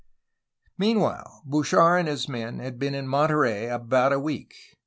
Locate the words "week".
4.19-4.57